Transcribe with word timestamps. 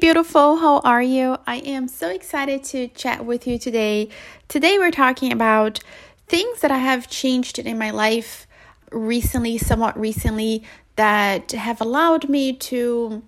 beautiful. 0.00 0.58
How 0.58 0.78
are 0.80 1.02
you? 1.02 1.38
I 1.46 1.56
am 1.56 1.88
so 1.88 2.08
excited 2.08 2.62
to 2.64 2.86
chat 2.88 3.24
with 3.24 3.48
you 3.48 3.58
today. 3.58 4.10
Today, 4.46 4.78
we're 4.78 4.92
talking 4.92 5.32
about 5.32 5.80
things 6.28 6.60
that 6.60 6.70
I 6.70 6.78
have 6.78 7.08
changed 7.08 7.58
in 7.58 7.78
my 7.78 7.90
life 7.90 8.46
recently, 8.92 9.58
somewhat 9.58 9.98
recently, 9.98 10.62
that 10.94 11.50
have 11.50 11.80
allowed 11.80 12.28
me 12.28 12.52
to 12.52 13.24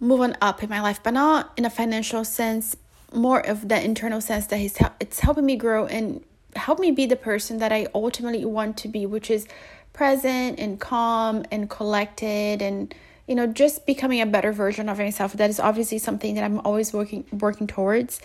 move 0.00 0.22
on 0.22 0.34
up 0.40 0.62
in 0.62 0.70
my 0.70 0.80
life, 0.80 1.02
but 1.02 1.12
not 1.12 1.52
in 1.58 1.66
a 1.66 1.70
financial 1.70 2.24
sense, 2.24 2.74
more 3.12 3.46
of 3.46 3.68
the 3.68 3.84
internal 3.84 4.22
sense 4.22 4.46
that 4.46 4.60
it's, 4.60 4.78
it's 5.00 5.20
helping 5.20 5.44
me 5.44 5.56
grow 5.56 5.84
and 5.86 6.24
help 6.56 6.78
me 6.78 6.90
be 6.90 7.04
the 7.04 7.16
person 7.16 7.58
that 7.58 7.70
I 7.70 7.86
ultimately 7.94 8.46
want 8.46 8.78
to 8.78 8.88
be, 8.88 9.04
which 9.04 9.30
is 9.30 9.46
present 9.92 10.58
and 10.58 10.80
calm 10.80 11.44
and 11.50 11.68
collected 11.68 12.62
and 12.62 12.94
you 13.26 13.34
know 13.34 13.46
just 13.46 13.86
becoming 13.86 14.20
a 14.20 14.26
better 14.26 14.52
version 14.52 14.88
of 14.88 14.98
myself. 14.98 15.32
That 15.34 15.50
is 15.50 15.60
obviously 15.60 15.98
something 15.98 16.34
that 16.34 16.44
i'm 16.44 16.60
always 16.60 16.92
working 16.92 17.24
working 17.32 17.66
towards. 17.66 18.20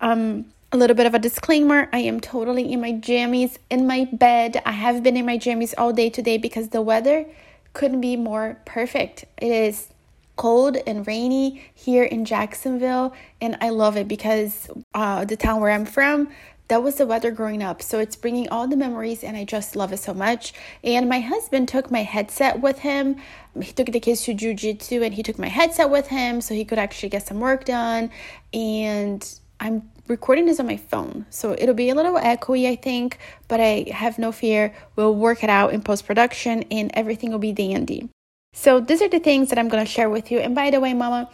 Um 0.00 0.46
a 0.72 0.76
little 0.76 0.96
bit 0.96 1.04
of 1.04 1.12
a 1.12 1.18
disclaimer 1.18 1.86
i 1.92 1.98
am 1.98 2.18
totally 2.18 2.72
in 2.72 2.80
my 2.80 2.92
jammies 2.92 3.58
in 3.70 3.86
my 3.86 4.08
bed. 4.12 4.60
I 4.64 4.72
have 4.72 5.02
been 5.02 5.16
in 5.16 5.26
my 5.26 5.38
jammies 5.38 5.74
all 5.76 5.92
day 5.92 6.10
today 6.10 6.38
because 6.38 6.70
the 6.70 6.82
weather 6.82 7.26
couldn't 7.74 8.00
be 8.00 8.16
more 8.16 8.58
perfect. 8.64 9.24
It 9.38 9.50
is 9.50 9.88
cold 10.36 10.76
and 10.86 11.06
rainy 11.06 11.62
here 11.74 12.04
in 12.04 12.24
jacksonville 12.24 13.12
and 13.40 13.56
i 13.60 13.68
love 13.68 13.98
it 13.98 14.08
because 14.08 14.70
uh, 14.94 15.24
the 15.26 15.36
town 15.36 15.60
where 15.60 15.70
i'm 15.70 15.84
from 15.84 16.26
that 16.72 16.82
was 16.82 16.94
the 16.94 17.06
weather 17.06 17.30
growing 17.30 17.62
up. 17.62 17.82
So 17.82 17.98
it's 17.98 18.16
bringing 18.16 18.48
all 18.48 18.66
the 18.66 18.78
memories, 18.78 19.22
and 19.22 19.36
I 19.36 19.44
just 19.44 19.76
love 19.76 19.92
it 19.92 19.98
so 19.98 20.14
much. 20.14 20.54
And 20.82 21.06
my 21.06 21.20
husband 21.20 21.68
took 21.68 21.90
my 21.90 22.02
headset 22.02 22.62
with 22.62 22.78
him. 22.78 23.16
He 23.60 23.72
took 23.72 23.88
the 23.88 24.00
kids 24.00 24.22
to 24.22 24.34
jujitsu, 24.34 25.04
and 25.04 25.12
he 25.12 25.22
took 25.22 25.38
my 25.38 25.48
headset 25.48 25.90
with 25.90 26.06
him 26.06 26.40
so 26.40 26.54
he 26.54 26.64
could 26.64 26.78
actually 26.78 27.10
get 27.10 27.26
some 27.26 27.40
work 27.40 27.66
done. 27.66 28.10
And 28.54 29.22
I'm 29.60 29.90
recording 30.08 30.46
this 30.46 30.60
on 30.60 30.66
my 30.66 30.78
phone, 30.78 31.26
so 31.28 31.54
it'll 31.58 31.74
be 31.74 31.90
a 31.90 31.94
little 31.94 32.14
echoey, 32.14 32.66
I 32.66 32.76
think, 32.76 33.18
but 33.48 33.60
I 33.60 33.84
have 33.92 34.18
no 34.18 34.32
fear. 34.32 34.74
We'll 34.96 35.14
work 35.14 35.44
it 35.44 35.50
out 35.50 35.74
in 35.74 35.82
post 35.82 36.06
production, 36.06 36.64
and 36.70 36.90
everything 36.94 37.32
will 37.32 37.38
be 37.38 37.52
dandy. 37.52 38.08
So 38.54 38.80
these 38.80 39.02
are 39.02 39.10
the 39.10 39.20
things 39.20 39.50
that 39.50 39.58
I'm 39.58 39.68
gonna 39.68 39.84
share 39.84 40.08
with 40.08 40.32
you. 40.32 40.38
And 40.38 40.54
by 40.54 40.70
the 40.70 40.80
way, 40.80 40.94
Mama. 40.94 41.28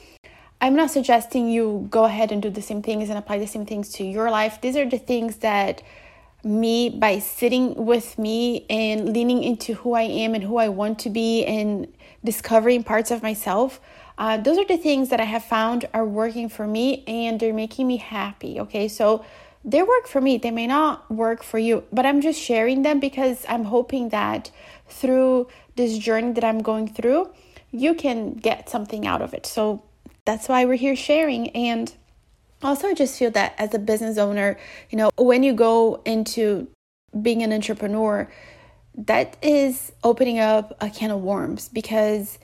I'm 0.61 0.75
not 0.75 0.91
suggesting 0.91 1.48
you 1.48 1.87
go 1.91 2.05
ahead 2.05 2.33
and 2.33 2.42
do 2.42 2.51
the 2.51 2.62
same 2.62 2.83
things 2.83 3.09
and 3.09 3.19
apply 3.19 3.39
the 3.39 3.47
same 3.47 3.64
things 3.64 3.91
to 3.91 4.05
your 4.05 4.31
life. 4.31 4.61
These 4.61 4.77
are 4.77 4.89
the 4.89 4.98
things 4.98 5.37
that 5.37 5.83
me, 6.45 6.91
by 6.91 7.19
sitting 7.20 7.75
with 7.87 8.19
me 8.19 8.67
and 8.69 9.12
leaning 9.12 9.42
into 9.42 9.75
who 9.75 9.95
I 9.95 10.03
am 10.03 10.34
and 10.34 10.42
who 10.42 10.56
I 10.56 10.69
want 10.69 10.98
to 11.01 11.11
be 11.11 11.45
and 11.45 11.86
discovering 12.25 12.83
parts 12.83 13.11
of 13.11 13.23
myself, 13.23 13.81
uh, 14.19 14.36
those 14.36 14.59
are 14.59 14.67
the 14.67 14.77
things 14.77 15.11
that 15.11 15.20
I 15.20 15.25
have 15.25 15.45
found 15.45 15.89
are 15.95 16.05
working 16.05 16.48
for 16.48 16.67
me 16.67 17.05
and 17.06 17.39
they're 17.39 17.55
making 17.55 17.86
me 17.86 17.97
happy. 17.97 18.59
Okay, 18.59 18.89
so 18.89 19.25
they 19.64 19.83
work 19.83 20.09
for 20.09 20.20
me, 20.20 20.39
they 20.39 20.51
may 20.51 20.67
not 20.67 21.09
work 21.11 21.42
for 21.42 21.59
you, 21.59 21.84
but 21.92 22.06
I'm 22.06 22.20
just 22.20 22.41
sharing 22.41 22.83
them 22.83 22.98
because 22.98 23.45
I'm 23.48 23.64
hoping 23.64 24.09
that 24.09 24.51
through 24.89 25.48
this 25.77 25.98
journey 25.98 26.33
that 26.33 26.45
I'm 26.45 26.61
going 26.62 26.89
through, 26.89 27.31
you 27.70 27.95
can 27.95 28.34
get 28.34 28.69
something 28.69 29.06
out 29.06 29.23
of 29.23 29.34
it. 29.34 29.47
So 29.47 29.83
that's 30.29 30.47
why 30.47 30.67
we're 30.67 30.75
here 30.75 30.95
sharing. 30.95 31.48
And 31.57 31.91
also, 32.62 32.89
I 32.89 32.93
just 32.93 33.19
feel 33.19 33.31
that 33.31 33.55
as 33.57 33.73
a 33.73 33.79
business 33.79 34.19
owner, 34.19 34.59
you 34.91 34.98
know, 34.98 35.11
when 35.17 35.43
you 35.43 35.55
go 35.55 36.03
into 36.05 36.69
being 37.23 37.43
an 37.43 37.51
entrepreneur, 37.51 38.31
that 38.95 39.39
is 39.41 39.91
opening 40.05 40.39
up 40.39 40.77
a 40.83 40.91
can 40.91 41.11
of 41.11 41.23
worms 41.23 41.70
because 41.70 42.39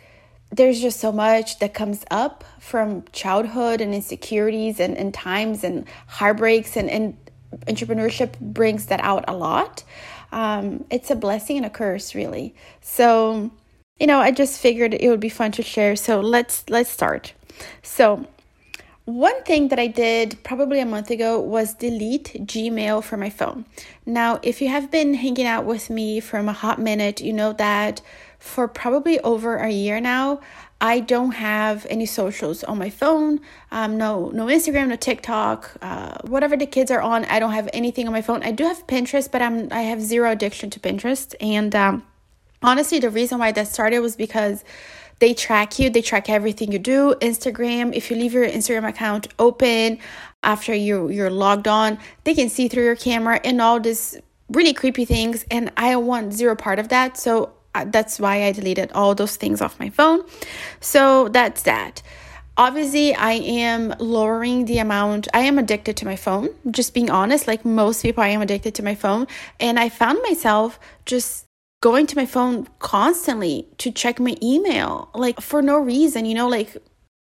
there's 0.51 0.81
just 0.81 0.99
so 0.99 1.13
much 1.13 1.59
that 1.59 1.75
comes 1.75 2.07
up 2.11 2.43
from 2.59 3.05
childhood 3.13 3.83
and 3.83 3.95
insecurities 3.95 4.81
and, 4.81 4.97
and 4.97 5.13
times 5.13 5.63
and 5.63 5.85
heartbreaks 6.07 6.79
and, 6.79 6.89
and 6.89 7.19
entrepreneurship 7.67 8.41
brings 8.41 8.87
that 8.87 9.01
out 9.01 9.27
a 9.29 9.37
lot. 9.37 9.85
Um, 10.33 10.87
it's 10.89 11.11
a 11.11 11.17
blessing 11.17 11.59
and 11.59 11.67
a 11.67 11.71
curse, 11.71 12.15
really. 12.15 12.55
So, 12.81 13.51
you 14.01 14.07
know, 14.07 14.21
I 14.21 14.31
just 14.31 14.59
figured 14.59 14.95
it 14.95 15.11
would 15.11 15.21
be 15.21 15.29
fun 15.29 15.53
to 15.53 15.63
share. 15.63 15.97
So 15.97 16.21
let's 16.23 16.65
let's 16.71 16.89
start. 16.89 17.35
So, 17.83 18.27
one 19.05 19.43
thing 19.45 19.69
that 19.69 19.79
I 19.79 19.87
did 19.87 20.43
probably 20.43 20.81
a 20.81 20.87
month 20.87 21.11
ago 21.11 21.39
was 21.39 21.75
delete 21.75 22.33
Gmail 22.47 23.05
from 23.05 23.21
my 23.21 23.29
phone. 23.29 23.67
Now, 24.07 24.41
if 24.43 24.63
you 24.63 24.69
have 24.69 24.91
been 24.91 25.13
hanging 25.13 25.47
out 25.47 25.67
with 25.67 25.91
me 25.91 26.21
from 26.21 26.49
a 26.49 26.55
hot 26.55 26.81
minute, 26.81 27.21
you 27.21 27.35
know 27.35 27.53
that 27.53 28.01
for 28.39 28.67
probably 28.67 29.21
over 29.21 29.57
a 29.57 29.71
year 29.71 30.01
now, 30.01 30.41
I 30.81 31.01
don't 31.01 31.33
have 31.33 31.87
any 31.89 32.07
socials 32.07 32.65
on 32.65 32.79
my 32.79 32.91
phone. 32.91 33.41
Um, 33.71 33.97
no, 33.97 34.31
no 34.31 34.47
Instagram, 34.47 34.89
no 34.89 34.97
TikTok, 34.97 35.73
uh, 35.83 36.19
whatever 36.25 36.57
the 36.57 36.67
kids 36.67 36.91
are 36.91 37.01
on. 37.01 37.25
I 37.27 37.39
don't 37.39 37.53
have 37.53 37.69
anything 37.73 38.07
on 38.07 38.13
my 38.13 38.23
phone. 38.23 38.43
I 38.43 38.53
do 38.53 38.65
have 38.65 38.87
Pinterest, 38.87 39.31
but 39.31 39.41
I'm 39.41 39.69
I 39.71 39.83
have 39.83 40.01
zero 40.01 40.31
addiction 40.31 40.71
to 40.71 40.81
Pinterest. 40.81 41.35
And 41.41 41.75
um, 41.75 42.05
honestly, 42.63 42.99
the 42.99 43.11
reason 43.11 43.39
why 43.39 43.53
that 43.53 43.69
started 43.69 44.01
was 44.01 44.17
because 44.17 44.65
they 45.25 45.33
track 45.33 45.79
you, 45.79 45.89
they 45.89 46.03
track 46.03 46.29
everything 46.29 46.71
you 46.71 46.79
do. 46.79 47.15
Instagram, 47.23 47.95
if 47.95 48.11
you 48.11 48.17
leave 48.17 48.35
your 48.35 48.47
Instagram 48.47 48.87
account 48.87 49.27
open 49.39 49.99
after 50.43 50.75
you 50.75 51.09
you're 51.09 51.31
logged 51.31 51.67
on, 51.67 51.97
they 52.25 52.35
can 52.35 52.51
see 52.51 52.69
through 52.69 52.85
your 52.85 52.95
camera 52.95 53.41
and 53.43 53.59
all 53.59 53.81
this 53.81 54.19
really 54.51 54.75
creepy 54.75 55.07
things 55.07 55.47
and 55.51 55.73
I 55.79 55.97
want 55.97 56.35
zero 56.35 56.55
part 56.55 56.79
of 56.79 56.91
that. 56.91 57.17
So 57.17 57.55
uh, 57.75 57.87
that's 57.87 58.21
why 58.21 58.45
I 58.45 58.53
deleted 58.53 58.93
all 58.93 59.15
those 59.15 59.37
things 59.37 59.63
off 59.63 59.81
my 59.81 59.89
phone. 59.89 60.21
So 60.81 61.29
that's 61.31 61.63
that. 61.63 62.03
Obviously, 62.59 63.15
I 63.15 63.33
am 63.33 63.95
lowering 63.99 64.67
the 64.67 64.79
amount. 64.79 65.27
I 65.33 65.41
am 65.41 65.57
addicted 65.59 65.97
to 65.97 66.05
my 66.05 66.17
phone, 66.17 66.51
just 66.71 66.93
being 66.93 67.11
honest. 67.11 67.49
Like 67.49 67.65
most 67.65 68.03
people, 68.03 68.23
I 68.23 68.29
am 68.29 68.43
addicted 68.43 68.75
to 68.75 68.83
my 68.85 68.95
phone. 68.95 69.27
And 69.59 69.81
I 69.81 69.89
found 69.89 70.19
myself 70.23 70.79
just 71.07 71.47
going 71.85 72.07
to 72.07 72.17
my 72.17 72.25
phone 72.25 72.67
constantly 72.79 73.69
to 73.77 73.91
check 73.91 74.19
my 74.19 74.35
email, 74.43 75.11
like 75.15 75.39
for 75.43 75.61
no 75.61 75.77
reason, 75.77 76.25
you 76.25 76.35
know, 76.35 76.49
like 76.49 76.75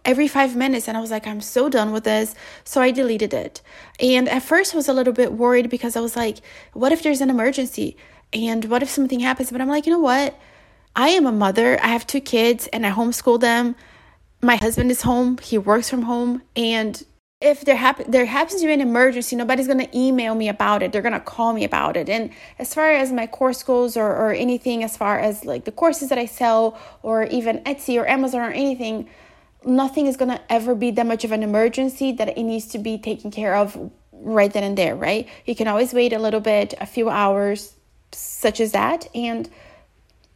every 0.06 0.25
five 0.25 0.56
minutes. 0.56 0.88
And 0.88 0.96
I 0.96 1.01
was 1.01 1.12
like, 1.12 1.28
I'm 1.28 1.41
so 1.41 1.68
done 1.68 1.91
with 1.91 2.06
this. 2.06 2.34
So 2.63 2.79
I 2.79 2.91
deleted 2.91 3.34
it. 3.34 3.62
And 4.00 4.29
at 4.29 4.41
first, 4.41 4.74
I 4.74 4.78
was 4.78 4.88
a 4.88 4.94
little 4.94 5.12
bit 5.12 5.34
worried 5.34 5.69
because 5.69 5.97
I 5.97 6.00
was 6.00 6.16
like, 6.16 6.38
what 6.72 6.94
if 6.94 7.03
there's 7.03 7.19
an 7.19 7.29
emergency? 7.29 7.97
And 8.31 8.63
what 8.72 8.81
if 8.81 8.90
something 8.90 9.19
happens? 9.19 9.51
But 9.51 9.59
I'm 9.59 9.68
like, 9.68 9.85
you 9.85 9.91
know 9.91 10.00
what? 10.00 10.40
I 10.95 11.09
am 11.09 11.25
a 11.25 11.34
mother. 11.34 11.78
I 11.84 11.88
have 11.88 12.07
two 12.07 12.22
kids 12.22 12.68
and 12.68 12.85
I 12.85 12.91
homeschool 12.91 13.41
them. 13.41 13.75
My 14.41 14.56
husband 14.56 14.91
is 14.91 15.01
home, 15.01 15.40
he 15.40 15.57
works 15.57 15.90
from 15.90 16.03
home. 16.03 16.41
And 16.56 17.03
if 17.44 17.66
there 17.66 17.76
happen 17.76 18.09
there 18.09 18.26
happens 18.26 18.62
to 18.62 18.68
be 18.68 18.74
an 18.74 18.80
emergency, 18.80 19.36
nobody's 19.36 19.68
gonna 19.68 19.90
email 19.94 20.34
me 20.34 20.48
about 20.48 20.81
it. 20.81 20.94
They're 20.94 21.02
gonna 21.02 21.20
call 21.20 21.52
me 21.52 21.66
about 21.66 21.98
it. 21.98 22.08
And 22.08 22.31
as 22.58 22.74
far 22.74 22.90
as 22.90 23.12
my 23.12 23.28
course 23.28 23.62
goes, 23.64 23.98
or 23.98 24.09
or 24.16 24.31
anything 24.31 24.81
as 24.84 24.96
far 24.96 25.20
as 25.20 25.44
like 25.44 25.66
the 25.66 25.72
courses 25.72 26.08
that 26.09 26.18
I 26.18 26.26
sell, 26.26 26.80
or 27.02 27.24
even 27.26 27.59
Etsy 27.66 28.00
or 28.02 28.08
Amazon 28.08 28.42
or 28.42 28.52
anything, 28.52 29.09
nothing 29.66 30.08
is 30.08 30.16
gonna 30.16 30.40
ever 30.50 30.74
be 30.74 30.92
that 30.92 31.06
much 31.06 31.26
of 31.26 31.34
an 31.34 31.44
emergency 31.44 32.14
that 32.14 32.30
it 32.30 32.44
needs 32.44 32.68
to 32.68 32.80
be 32.80 32.98
taken 32.98 33.30
care 33.30 33.56
of 33.56 33.78
right 34.14 34.52
then 34.54 34.64
and 34.64 34.78
there. 34.78 34.96
Right? 34.96 35.28
You 35.46 35.54
can 35.54 35.68
always 35.68 35.94
wait 35.94 36.14
a 36.14 36.20
little 36.20 36.40
bit, 36.40 36.74
a 36.80 36.86
few 36.86 37.10
hours, 37.10 37.74
such 38.14 38.62
as 38.62 38.72
that, 38.72 39.08
and 39.14 39.50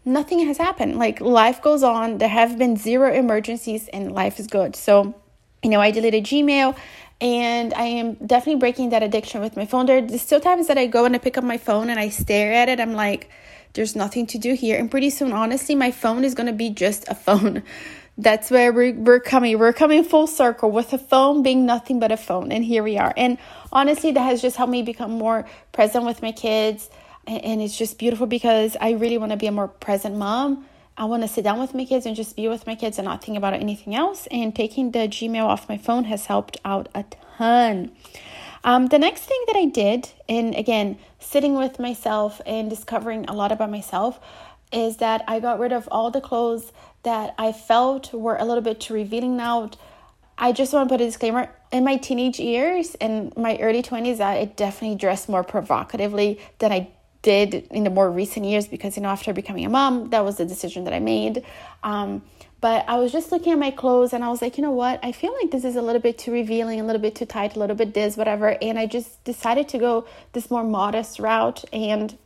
nothing 0.04 0.46
has 0.46 0.58
happened. 0.58 1.00
Like 1.00 1.22
life 1.22 1.62
goes 1.62 1.84
on. 1.84 2.18
There 2.18 2.28
have 2.28 2.58
been 2.58 2.76
zero 2.76 3.14
emergencies, 3.14 3.88
and 3.94 4.12
life 4.12 4.42
is 4.42 4.48
good. 4.48 4.76
So 4.76 5.16
you 5.64 5.70
know, 5.70 5.82
I 5.82 5.92
deleted 5.92 6.24
Gmail 6.26 6.78
and 7.20 7.74
I 7.74 7.84
am 7.84 8.14
definitely 8.16 8.60
breaking 8.60 8.90
that 8.90 9.02
addiction 9.02 9.42
with 9.42 9.58
my 9.58 9.66
phone. 9.66 9.88
There's 9.88 10.22
still 10.22 10.40
times 10.40 10.68
that 10.68 10.78
I 10.78 10.86
go 10.86 11.06
and 11.06 11.16
I 11.16 11.20
pick 11.20 11.38
up 11.38 11.44
my 11.44 11.58
phone 11.58 11.90
and 11.90 12.00
I 12.00 12.10
stare 12.10 12.54
at 12.54 12.70
it. 12.70 12.80
I'm 12.80 12.94
like, 12.94 13.30
there's 13.74 13.96
nothing 13.96 14.28
to 14.28 14.38
do 14.38 14.54
here. 14.54 14.78
And 14.78 14.90
pretty 14.90 15.10
soon, 15.10 15.34
honestly, 15.34 15.76
my 15.76 15.92
phone 15.92 16.24
is 16.24 16.36
going 16.36 16.48
to 16.48 16.54
be 16.54 16.70
just 16.70 17.08
a 17.08 17.16
phone. 17.16 17.64
That's 18.20 18.50
where 18.50 18.74
we're, 18.74 18.96
we're 18.96 19.20
coming. 19.20 19.60
We're 19.60 19.74
coming 19.74 20.04
full 20.04 20.26
circle 20.26 20.72
with 20.72 20.92
a 20.94 20.98
phone 20.98 21.44
being 21.44 21.68
nothing 21.68 22.00
but 22.00 22.12
a 22.12 22.18
phone. 22.18 22.52
And 22.52 22.66
here 22.66 22.82
we 22.82 22.98
are. 22.98 23.14
And 23.16 23.38
honestly, 23.72 24.12
that 24.12 24.22
has 24.22 24.42
just 24.42 24.58
helped 24.58 24.72
me 24.72 24.82
become 24.82 25.12
more 25.12 25.46
present 25.72 26.04
with 26.04 26.24
my 26.24 26.32
kids. 26.32 26.90
And 27.28 27.62
it's 27.62 27.78
just 27.78 28.00
beautiful 28.00 28.26
because 28.26 28.76
I 28.82 28.92
really 28.92 29.20
want 29.20 29.34
to 29.34 29.38
be 29.38 29.46
a 29.46 29.52
more 29.52 29.68
present 29.68 30.16
mom 30.16 30.66
I 30.98 31.06
want 31.06 31.22
to 31.22 31.28
sit 31.28 31.44
down 31.44 31.60
with 31.60 31.76
my 31.76 31.86
kids 31.86 32.08
and 32.08 32.16
just 32.16 32.36
be 32.36 32.48
with 32.48 32.66
my 32.66 32.74
kids 32.74 32.98
and 32.98 33.06
not 33.06 33.24
think 33.24 33.38
about 33.38 33.54
anything 33.54 33.94
else. 33.94 34.28
And 34.32 34.56
taking 34.56 34.92
the 34.92 35.08
Gmail 35.08 35.46
off 35.46 35.70
my 35.70 35.78
phone 35.78 36.06
has 36.06 36.26
helped 36.26 36.58
out 36.66 36.90
a 36.96 37.06
ton. 37.38 37.92
Um, 38.64 38.88
the 38.88 38.98
next 38.98 39.24
thing 39.24 39.42
that 39.48 39.56
I 39.56 39.66
did, 39.66 40.10
and 40.28 40.56
again, 40.56 40.98
sitting 41.20 41.56
with 41.56 41.80
myself 41.80 42.42
and 42.46 42.70
discovering 42.70 43.26
a 43.26 43.34
lot 43.34 43.52
about 43.52 43.70
myself, 43.70 44.20
is 44.72 44.98
that 44.98 45.24
I 45.28 45.40
got 45.40 45.60
rid 45.60 45.72
of 45.72 45.88
all 45.92 46.10
the 46.10 46.20
clothes 46.20 46.74
that 47.04 47.36
I 47.38 47.52
felt 47.52 48.12
were 48.12 48.36
a 48.36 48.44
little 48.44 48.64
bit 48.64 48.80
too 48.80 48.96
revealing 48.96 49.38
now. 49.38 49.70
I 50.38 50.52
just 50.52 50.74
want 50.74 50.90
to 50.90 50.94
put 50.94 51.02
a 51.02 51.06
disclaimer 51.06 51.50
in 51.72 51.84
my 51.84 51.98
teenage 51.98 52.40
years 52.40 52.96
and 52.96 53.36
my 53.38 53.58
early 53.58 53.84
20s, 53.84 54.20
I 54.20 54.46
definitely 54.46 54.98
dressed 54.98 55.30
more 55.30 55.44
provocatively 55.44 56.40
than 56.60 56.72
I 56.72 56.90
did 57.22 57.54
in 57.72 57.84
the 57.84 57.90
more 57.90 58.10
recent 58.10 58.46
years 58.46 58.68
because 58.68 58.96
you 58.96 59.04
know 59.04 59.10
after 59.10 59.34
becoming 59.34 59.66
a 59.66 59.70
mom 59.70 60.10
that 60.10 60.24
was 60.24 60.38
the 60.38 60.46
decision 60.46 60.84
that 60.84 60.94
i 60.94 61.00
made 61.00 61.44
um, 61.84 62.22
But 62.60 62.86
I 62.88 62.98
was 62.98 63.12
just 63.12 63.32
looking 63.32 63.54
at 63.54 63.60
my 63.60 63.70
clothes 63.70 64.14
and 64.14 64.24
I 64.24 64.30
was 64.30 64.42
like, 64.42 64.58
you 64.58 64.64
know 64.64 64.72
what? 64.72 65.00
I 65.04 65.12
feel 65.12 65.34
like 65.40 65.52
this 65.52 65.64
is 65.64 65.76
a 65.76 65.82
little 65.82 66.02
bit 66.02 66.18
too 66.18 66.32
revealing, 66.32 66.80
a 66.80 66.84
little 66.84 67.02
bit 67.02 67.16
too 67.16 67.26
tight, 67.26 67.56
a 67.56 67.60
little 67.60 67.76
bit 67.76 67.94
this, 67.94 68.18
whatever. 68.18 68.58
And 68.62 68.80
I 68.80 68.88
just 68.88 69.24
decided 69.24 69.68
to 69.70 69.78
go 69.78 70.08
this 70.34 70.50
more 70.50 70.64
modest 70.64 71.20
route. 71.20 71.64
And 71.72 72.18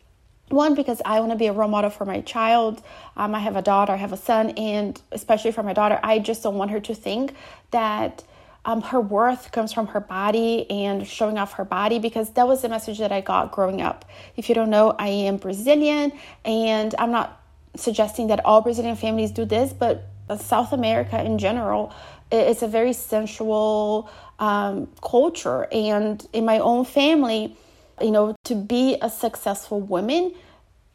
one, 0.48 0.74
because 0.74 1.02
I 1.04 1.20
want 1.20 1.32
to 1.32 1.38
be 1.38 1.48
a 1.48 1.54
role 1.54 1.68
model 1.68 1.90
for 1.90 2.06
my 2.06 2.22
child. 2.22 2.82
Um, 3.18 3.36
I 3.36 3.40
have 3.40 3.58
a 3.58 3.62
daughter, 3.62 3.92
I 3.92 3.98
have 3.98 4.14
a 4.14 4.18
son, 4.18 4.52
and 4.52 5.02
especially 5.12 5.52
for 5.52 5.64
my 5.64 5.74
daughter, 5.74 6.00
I 6.02 6.20
just 6.20 6.44
don't 6.44 6.56
want 6.56 6.72
her 6.72 6.80
to 6.80 6.96
think 6.96 7.34
that 7.72 8.24
um, 8.66 8.82
her 8.82 9.02
worth 9.02 9.52
comes 9.52 9.74
from 9.74 9.88
her 9.88 10.00
body 10.00 10.70
and 10.70 11.08
showing 11.08 11.38
off 11.38 11.54
her 11.54 11.66
body 11.66 12.00
because 12.00 12.32
that 12.34 12.48
was 12.48 12.62
the 12.62 12.70
message 12.70 13.00
that 13.00 13.12
I 13.12 13.22
got 13.22 13.52
growing 13.52 13.82
up. 13.82 14.06
If 14.36 14.50
you 14.50 14.56
don't 14.56 14.70
know, 14.70 14.96
I 14.98 15.08
am 15.08 15.38
Brazilian 15.38 16.12
and 16.46 16.94
I'm 17.00 17.12
not 17.12 17.42
suggesting 17.76 18.28
that 18.28 18.44
all 18.46 18.62
Brazilian 18.62 18.96
families 18.96 19.32
do 19.32 19.46
this, 19.46 19.74
but 19.74 20.08
South 20.40 20.74
America 20.74 21.22
in 21.24 21.38
general, 21.38 21.94
it's 22.32 22.62
a 22.62 22.68
very 22.68 22.94
sensual 22.94 24.10
um, 24.40 24.88
culture. 25.02 25.68
And 25.72 26.26
in 26.32 26.46
my 26.46 26.60
own 26.60 26.86
family, 26.86 27.56
you 28.02 28.12
know, 28.12 28.36
to 28.46 28.56
be 28.56 28.98
a 29.02 29.10
successful 29.10 29.82
woman, 29.82 30.34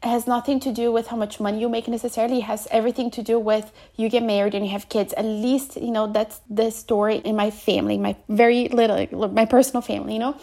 has 0.03 0.27
nothing 0.27 0.59
to 0.59 0.71
do 0.71 0.91
with 0.91 1.07
how 1.07 1.17
much 1.17 1.39
money 1.39 1.59
you 1.59 1.69
make 1.69 1.87
necessarily. 1.87 2.37
It 2.37 2.43
has 2.43 2.67
everything 2.69 3.09
to 3.11 3.23
do 3.23 3.39
with 3.39 3.71
you 3.95 4.09
get 4.09 4.23
married 4.23 4.53
and 4.53 4.63
you 4.63 4.71
have 4.71 4.89
kids. 4.89 5.13
At 5.13 5.25
least 5.25 5.75
you 5.75 5.91
know 5.91 6.07
that's 6.07 6.39
the 6.49 6.69
story 6.69 7.17
in 7.17 7.35
my 7.35 7.49
family 7.49 7.97
my 7.97 8.15
very 8.29 8.69
little 8.69 9.07
my 9.29 9.45
personal 9.45 9.81
family 9.81 10.13
you 10.13 10.19
know? 10.19 10.37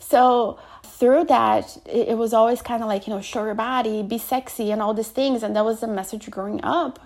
So 0.00 0.58
through 0.82 1.24
that 1.24 1.76
it, 1.86 2.08
it 2.08 2.18
was 2.18 2.32
always 2.32 2.62
kind 2.62 2.82
of 2.82 2.88
like 2.88 3.06
you 3.06 3.12
know 3.12 3.20
show 3.20 3.44
your 3.44 3.54
body 3.54 4.02
be 4.02 4.18
sexy 4.18 4.72
and 4.72 4.82
all 4.82 4.92
these 4.92 5.08
things. 5.08 5.44
And 5.44 5.54
that 5.54 5.64
was 5.64 5.80
the 5.80 5.88
message 5.88 6.28
growing 6.28 6.60
up. 6.64 6.98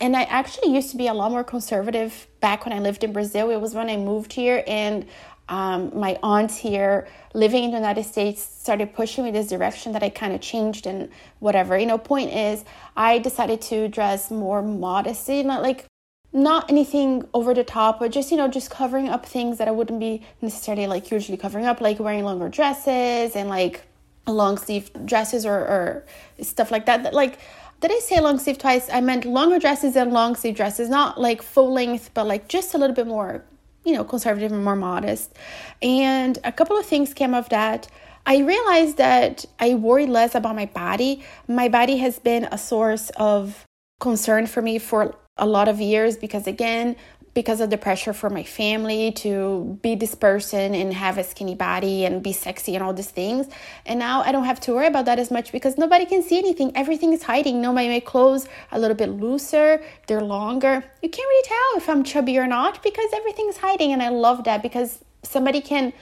And 0.00 0.16
i 0.16 0.22
actually 0.22 0.72
used 0.72 0.90
to 0.92 0.96
be 0.96 1.08
a 1.08 1.14
lot 1.14 1.32
more 1.32 1.42
conservative 1.42 2.28
back 2.40 2.64
when 2.64 2.72
i 2.72 2.78
lived 2.78 3.02
in 3.02 3.12
brazil. 3.12 3.50
It 3.50 3.60
was 3.60 3.74
when 3.74 3.90
i 3.90 3.96
moved 3.96 4.32
here 4.32 4.62
and 4.68 5.06
um, 5.48 5.90
my 5.98 6.18
aunt 6.22 6.50
here 6.52 7.08
living 7.34 7.64
in 7.64 7.70
the 7.70 7.76
United 7.76 8.04
States 8.04 8.42
started 8.42 8.94
pushing 8.94 9.24
me 9.24 9.30
this 9.30 9.48
direction 9.48 9.92
that 9.92 10.02
I 10.02 10.10
kind 10.10 10.34
of 10.34 10.40
changed 10.40 10.86
and 10.86 11.08
whatever. 11.38 11.78
You 11.78 11.86
know, 11.86 11.98
point 11.98 12.32
is, 12.32 12.64
I 12.96 13.18
decided 13.18 13.60
to 13.62 13.88
dress 13.88 14.30
more 14.30 14.62
modestly, 14.62 15.42
not 15.42 15.62
like 15.62 15.86
not 16.32 16.70
anything 16.70 17.26
over 17.32 17.54
the 17.54 17.64
top, 17.64 18.00
but 18.00 18.12
just 18.12 18.30
you 18.30 18.36
know, 18.36 18.48
just 18.48 18.70
covering 18.70 19.08
up 19.08 19.24
things 19.24 19.58
that 19.58 19.68
I 19.68 19.70
wouldn't 19.70 20.00
be 20.00 20.22
necessarily 20.42 20.86
like 20.86 21.10
usually 21.10 21.38
covering 21.38 21.64
up, 21.64 21.80
like 21.80 21.98
wearing 21.98 22.24
longer 22.24 22.48
dresses 22.48 23.34
and 23.34 23.48
like 23.48 23.86
long 24.26 24.58
sleeve 24.58 24.90
dresses 25.06 25.46
or, 25.46 25.56
or 25.56 26.06
stuff 26.42 26.70
like 26.70 26.86
that. 26.86 27.02
That 27.04 27.14
like 27.14 27.38
did 27.80 27.92
I 27.92 28.00
say 28.00 28.20
long 28.20 28.38
sleeve 28.38 28.58
twice? 28.58 28.90
I 28.90 29.00
meant 29.00 29.24
longer 29.24 29.58
dresses 29.60 29.94
and 29.94 30.12
long 30.12 30.34
sleeve 30.34 30.56
dresses, 30.56 30.88
not 30.88 31.20
like 31.20 31.42
full 31.42 31.72
length, 31.72 32.10
but 32.12 32.26
like 32.26 32.48
just 32.48 32.74
a 32.74 32.78
little 32.78 32.94
bit 32.94 33.06
more 33.06 33.44
you 33.88 33.94
know, 33.94 34.04
conservative 34.04 34.52
and 34.52 34.62
more 34.62 34.76
modest. 34.76 35.34
And 35.82 36.38
a 36.44 36.52
couple 36.52 36.76
of 36.76 36.86
things 36.86 37.14
came 37.14 37.34
of 37.34 37.48
that. 37.48 37.88
I 38.26 38.38
realized 38.38 38.98
that 38.98 39.46
I 39.58 39.74
worry 39.74 40.06
less 40.06 40.34
about 40.34 40.54
my 40.54 40.66
body. 40.66 41.24
My 41.48 41.68
body 41.68 41.96
has 41.98 42.18
been 42.18 42.44
a 42.52 42.58
source 42.58 43.10
of 43.16 43.64
concern 44.00 44.46
for 44.46 44.60
me 44.60 44.78
for 44.78 45.16
a 45.38 45.46
lot 45.46 45.68
of 45.68 45.80
years 45.80 46.16
because, 46.16 46.46
again, 46.46 46.96
because 47.38 47.60
of 47.60 47.70
the 47.70 47.78
pressure 47.78 48.12
for 48.12 48.28
my 48.28 48.42
family 48.42 49.12
to 49.12 49.78
be 49.80 49.94
this 49.94 50.16
person 50.16 50.74
and 50.74 50.92
have 50.92 51.18
a 51.18 51.22
skinny 51.22 51.54
body 51.54 52.04
and 52.04 52.20
be 52.20 52.32
sexy 52.32 52.74
and 52.74 52.82
all 52.82 52.92
these 52.92 53.12
things. 53.12 53.46
And 53.86 53.96
now 54.00 54.22
I 54.22 54.32
don't 54.32 54.42
have 54.42 54.58
to 54.62 54.74
worry 54.74 54.88
about 54.88 55.04
that 55.04 55.20
as 55.20 55.30
much 55.30 55.52
because 55.52 55.78
nobody 55.78 56.04
can 56.04 56.20
see 56.24 56.36
anything. 56.36 56.72
Everything 56.74 57.12
is 57.12 57.22
hiding. 57.22 57.60
No, 57.60 57.72
my, 57.72 57.86
my 57.86 58.00
clothes 58.00 58.46
are 58.72 58.78
a 58.78 58.80
little 58.80 58.96
bit 58.96 59.10
looser, 59.10 59.80
they're 60.08 60.20
longer. 60.20 60.82
You 61.00 61.08
can't 61.08 61.28
really 61.28 61.48
tell 61.54 61.70
if 61.76 61.88
I'm 61.88 62.02
chubby 62.02 62.36
or 62.40 62.48
not 62.48 62.82
because 62.82 63.08
everything's 63.14 63.58
hiding. 63.58 63.92
And 63.92 64.02
I 64.02 64.08
love 64.08 64.42
that 64.42 64.60
because 64.60 64.98
somebody 65.22 65.60
can 65.60 65.92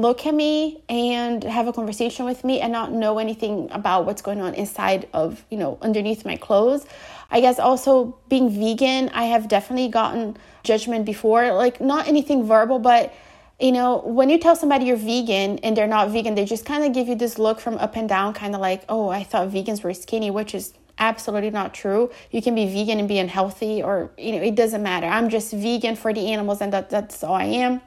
look 0.00 0.26
at 0.26 0.34
me 0.34 0.82
and 0.88 1.42
have 1.44 1.68
a 1.68 1.72
conversation 1.72 2.24
with 2.24 2.44
me 2.44 2.60
and 2.60 2.72
not 2.72 2.92
know 2.92 3.18
anything 3.18 3.68
about 3.70 4.06
what's 4.06 4.22
going 4.22 4.40
on 4.40 4.54
inside 4.54 5.08
of, 5.12 5.44
you 5.50 5.58
know, 5.58 5.78
underneath 5.82 6.24
my 6.24 6.36
clothes. 6.36 6.86
I 7.30 7.40
guess 7.40 7.58
also 7.58 8.18
being 8.28 8.50
vegan, 8.50 9.08
I 9.10 9.24
have 9.24 9.48
definitely 9.48 9.88
gotten 9.88 10.36
judgment 10.64 11.04
before, 11.04 11.52
like 11.52 11.80
not 11.80 12.08
anything 12.08 12.46
verbal, 12.46 12.78
but 12.78 13.14
you 13.60 13.70
know, 13.70 13.98
when 13.98 14.28
you 14.28 14.38
tell 14.38 14.56
somebody 14.56 14.86
you're 14.86 14.96
vegan 14.96 15.58
and 15.58 15.76
they're 15.76 15.86
not 15.86 16.10
vegan, 16.10 16.34
they 16.34 16.44
just 16.44 16.64
kind 16.64 16.82
of 16.84 16.92
give 16.92 17.06
you 17.06 17.14
this 17.14 17.38
look 17.38 17.60
from 17.60 17.78
up 17.78 17.94
and 17.94 18.08
down, 18.08 18.34
kind 18.34 18.56
of 18.56 18.60
like, 18.60 18.84
oh, 18.88 19.08
I 19.08 19.22
thought 19.22 19.50
vegans 19.50 19.84
were 19.84 19.94
skinny, 19.94 20.32
which 20.32 20.52
is 20.52 20.74
absolutely 20.98 21.50
not 21.50 21.72
true. 21.72 22.10
You 22.32 22.42
can 22.42 22.56
be 22.56 22.66
vegan 22.66 22.98
and 22.98 23.06
be 23.06 23.18
unhealthy, 23.18 23.80
or, 23.80 24.10
you 24.18 24.32
know, 24.32 24.42
it 24.42 24.56
doesn't 24.56 24.82
matter. 24.82 25.06
I'm 25.06 25.28
just 25.28 25.52
vegan 25.52 25.94
for 25.94 26.12
the 26.12 26.32
animals, 26.32 26.60
and 26.60 26.72
that, 26.72 26.90
that's 26.90 27.22
all 27.22 27.34
I 27.34 27.44
am. 27.44 27.80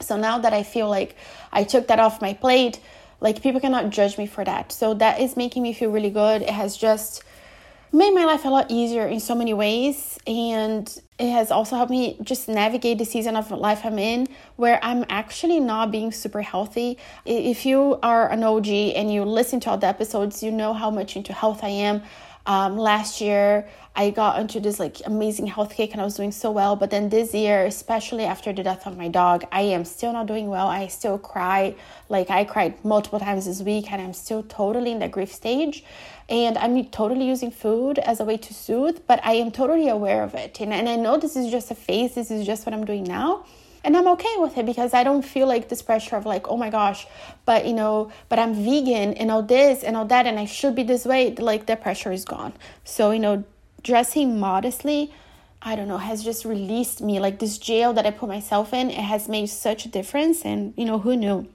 So 0.00 0.16
now 0.16 0.38
that 0.38 0.52
I 0.52 0.62
feel 0.62 0.88
like 0.88 1.16
I 1.52 1.64
took 1.64 1.88
that 1.88 1.98
off 1.98 2.20
my 2.20 2.34
plate, 2.34 2.80
like 3.20 3.42
people 3.42 3.60
cannot 3.60 3.90
judge 3.90 4.18
me 4.18 4.26
for 4.26 4.44
that. 4.44 4.72
So 4.72 4.94
that 4.94 5.20
is 5.20 5.36
making 5.36 5.62
me 5.62 5.72
feel 5.72 5.90
really 5.90 6.10
good. 6.10 6.42
It 6.42 6.50
has 6.50 6.76
just 6.76 7.24
made 7.92 8.12
my 8.14 8.24
life 8.24 8.44
a 8.44 8.48
lot 8.48 8.70
easier 8.70 9.06
in 9.06 9.20
so 9.20 9.34
many 9.34 9.54
ways 9.54 10.18
and 10.26 11.00
it 11.18 11.30
has 11.30 11.50
also 11.50 11.76
helped 11.76 11.90
me 11.90 12.18
just 12.22 12.48
navigate 12.48 12.98
the 12.98 13.04
season 13.04 13.36
of 13.36 13.50
life 13.50 13.86
I'm 13.86 13.98
in 13.98 14.26
where 14.56 14.78
I'm 14.82 15.04
actually 15.08 15.60
not 15.60 15.90
being 15.90 16.12
super 16.12 16.42
healthy. 16.42 16.98
If 17.24 17.64
you 17.64 17.98
are 18.02 18.30
an 18.30 18.42
OG 18.42 18.68
and 18.68 19.12
you 19.12 19.24
listen 19.24 19.60
to 19.60 19.70
all 19.70 19.78
the 19.78 19.86
episodes, 19.86 20.42
you 20.42 20.50
know 20.50 20.74
how 20.74 20.90
much 20.90 21.16
into 21.16 21.32
health 21.32 21.62
I 21.62 21.68
am. 21.68 22.02
Um, 22.46 22.78
last 22.78 23.20
year, 23.20 23.68
I 23.96 24.10
got 24.10 24.38
into 24.38 24.60
this 24.60 24.78
like 24.78 24.98
amazing 25.04 25.46
health 25.46 25.74
kick 25.74 25.92
and 25.92 26.00
I 26.00 26.04
was 26.04 26.16
doing 26.16 26.30
so 26.30 26.50
well. 26.50 26.76
But 26.76 26.90
then 26.90 27.08
this 27.08 27.34
year, 27.34 27.64
especially 27.64 28.24
after 28.24 28.52
the 28.52 28.62
death 28.62 28.86
of 28.86 28.96
my 28.96 29.08
dog, 29.08 29.44
I 29.50 29.62
am 29.62 29.84
still 29.84 30.12
not 30.12 30.26
doing 30.26 30.48
well. 30.48 30.68
I 30.68 30.86
still 30.86 31.18
cry. 31.18 31.74
Like 32.08 32.30
I 32.30 32.44
cried 32.44 32.84
multiple 32.84 33.18
times 33.18 33.46
this 33.46 33.62
week 33.62 33.90
and 33.90 34.00
I'm 34.00 34.12
still 34.12 34.42
totally 34.42 34.92
in 34.92 34.98
the 34.98 35.08
grief 35.08 35.32
stage. 35.32 35.82
And 36.28 36.58
I'm 36.58 36.84
totally 36.86 37.26
using 37.26 37.50
food 37.50 37.98
as 37.98 38.20
a 38.20 38.24
way 38.24 38.36
to 38.36 38.54
soothe, 38.54 39.00
but 39.06 39.20
I 39.24 39.34
am 39.34 39.50
totally 39.50 39.88
aware 39.88 40.22
of 40.22 40.34
it. 40.34 40.60
And, 40.60 40.72
and 40.72 40.88
I 40.88 40.96
know 40.96 41.16
this 41.16 41.36
is 41.36 41.50
just 41.50 41.70
a 41.70 41.74
phase, 41.74 42.14
this 42.14 42.30
is 42.30 42.44
just 42.44 42.66
what 42.66 42.74
I'm 42.74 42.84
doing 42.84 43.04
now 43.04 43.44
and 43.86 43.96
I'm 43.96 44.08
okay 44.08 44.34
with 44.38 44.58
it 44.58 44.66
because 44.66 44.92
I 44.92 45.04
don't 45.04 45.22
feel 45.22 45.46
like 45.46 45.68
this 45.68 45.80
pressure 45.80 46.16
of 46.16 46.26
like, 46.26 46.48
oh 46.48 46.56
my 46.56 46.70
gosh, 46.70 47.06
but 47.44 47.66
you 47.66 47.72
know, 47.72 48.10
but 48.28 48.40
I'm 48.40 48.52
vegan 48.52 49.14
and 49.14 49.30
all 49.30 49.42
this 49.42 49.84
and 49.84 49.96
all 49.96 50.04
that, 50.06 50.26
and 50.26 50.40
I 50.40 50.44
should 50.44 50.74
be 50.74 50.82
this 50.82 51.04
way. 51.04 51.32
Like 51.36 51.66
the 51.66 51.76
pressure 51.76 52.10
is 52.10 52.24
gone. 52.24 52.52
So 52.84 53.12
you 53.12 53.20
know, 53.20 53.44
dressing 53.84 54.40
modestly, 54.40 55.14
I 55.62 55.76
don't 55.76 55.86
know, 55.86 55.98
has 55.98 56.24
just 56.24 56.44
released 56.44 57.00
me. 57.00 57.20
Like 57.20 57.38
this 57.38 57.58
jail 57.58 57.92
that 57.92 58.04
I 58.04 58.10
put 58.10 58.28
myself 58.28 58.74
in, 58.74 58.90
it 58.90 58.96
has 58.96 59.28
made 59.28 59.46
such 59.46 59.86
a 59.86 59.88
difference, 59.88 60.44
and 60.44 60.74
you 60.76 60.84
know, 60.84 60.98
who 60.98 61.16
knew? 61.16 61.46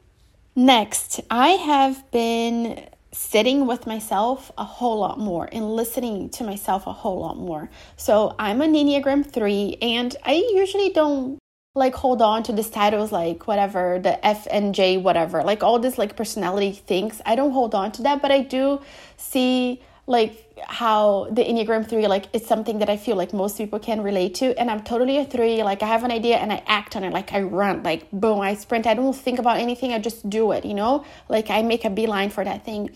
Next, 0.56 1.20
I 1.30 1.50
have 1.50 2.10
been 2.12 2.88
sitting 3.12 3.68
with 3.68 3.86
myself 3.86 4.54
a 4.58 4.64
whole 4.64 5.00
lot 5.00 5.20
more 5.20 5.50
and 5.52 5.76
listening 5.76 6.30
to 6.30 6.46
myself 6.46 6.88
a 6.88 6.94
whole 6.94 7.20
lot 7.20 7.38
more. 7.38 7.70
So 7.98 8.36
I'm 8.40 8.62
an 8.62 8.74
Enneagram 8.74 9.30
3 9.30 9.78
and 9.82 10.16
I 10.26 10.36
usually 10.54 10.92
don't 10.92 11.41
like 11.74 11.96
hold 11.96 12.22
on 12.22 12.44
to 12.44 12.52
these 12.52 12.70
titles 12.70 13.14
like 13.14 13.48
whatever 13.48 13.98
the 13.98 14.26
f 14.26 14.46
and 14.52 14.76
j 14.76 14.98
whatever 14.98 15.42
like 15.42 15.64
all 15.64 15.80
this 15.80 15.98
like 15.98 16.18
personality 16.18 16.74
things. 16.74 17.22
I 17.26 17.36
don't 17.36 17.52
hold 17.52 17.74
on 17.74 17.94
to 17.94 18.02
that 18.04 18.22
but 18.22 18.30
i 18.30 18.42
do 18.42 18.82
see 19.16 19.82
like 20.06 20.54
how 20.66 21.30
the 21.32 21.42
enneagram 21.42 21.88
3 21.88 22.08
like 22.08 22.26
it's 22.34 22.46
something 22.46 22.80
that 22.80 22.90
i 22.90 22.98
feel 22.98 23.16
like 23.16 23.32
most 23.32 23.58
people 23.58 23.80
can 23.80 24.02
relate 24.02 24.36
to 24.36 24.54
and 24.60 24.70
i'm 24.70 24.84
totally 24.84 25.18
a 25.18 25.24
3 25.24 25.64
like 25.64 25.82
i 25.82 25.86
have 25.86 26.04
an 26.04 26.12
idea 26.12 26.36
and 26.36 26.52
i 26.52 26.62
act 26.68 26.98
on 26.98 27.06
it 27.06 27.14
like 27.14 27.32
i 27.32 27.40
run 27.42 27.82
like 27.84 28.12
boom 28.12 28.42
i 28.42 28.54
sprint 28.54 28.86
i 28.86 28.94
don't 28.94 29.16
think 29.16 29.40
about 29.40 29.58
anything 29.58 29.94
i 29.94 30.00
just 30.00 30.30
do 30.30 30.52
it 30.52 30.66
you 30.66 30.74
know? 30.74 31.06
Like 31.30 31.50
i 31.50 31.62
make 31.62 31.86
a 31.86 31.90
beeline 31.90 32.32
for 32.32 32.44
that 32.44 32.66
thing. 32.66 32.90